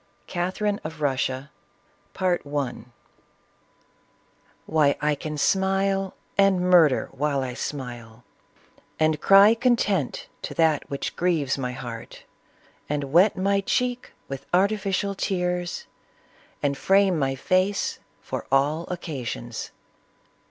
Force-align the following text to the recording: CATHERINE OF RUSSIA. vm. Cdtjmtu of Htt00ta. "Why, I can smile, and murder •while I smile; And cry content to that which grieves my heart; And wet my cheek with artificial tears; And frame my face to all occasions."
CATHERINE 0.25 0.81
OF 0.83 0.99
RUSSIA. 0.99 1.49
vm. 2.15 2.15
Cdtjmtu 2.15 2.33
of 2.33 2.41
Htt00ta. 2.43 2.85
"Why, 4.65 4.95
I 4.99 5.13
can 5.13 5.37
smile, 5.37 6.15
and 6.39 6.59
murder 6.59 7.11
•while 7.15 7.43
I 7.43 7.53
smile; 7.53 8.23
And 8.99 9.21
cry 9.21 9.53
content 9.53 10.27
to 10.41 10.55
that 10.55 10.89
which 10.89 11.15
grieves 11.15 11.59
my 11.59 11.73
heart; 11.73 12.23
And 12.89 13.13
wet 13.13 13.37
my 13.37 13.61
cheek 13.63 14.13
with 14.27 14.47
artificial 14.51 15.13
tears; 15.13 15.85
And 16.63 16.75
frame 16.75 17.19
my 17.19 17.35
face 17.35 17.99
to 18.29 18.41
all 18.51 18.87
occasions." 18.89 19.69